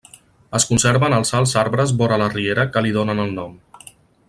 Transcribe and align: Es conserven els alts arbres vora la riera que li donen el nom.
Es 0.59 0.63
conserven 0.69 1.15
els 1.17 1.33
alts 1.41 1.53
arbres 1.63 1.93
vora 2.01 2.19
la 2.23 2.31
riera 2.33 2.67
que 2.77 2.85
li 2.87 2.95
donen 2.99 3.23
el 3.27 3.37
nom. 3.41 3.55